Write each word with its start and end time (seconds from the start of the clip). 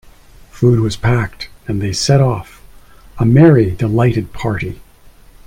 Food 0.49 0.79
was 0.79 0.95
packed, 0.97 1.47
and 1.67 1.79
they 1.79 1.93
set 1.93 2.21
off, 2.21 2.59
a 3.19 3.25
merry, 3.27 3.69
delighted 3.69 4.33
party. 4.33 4.81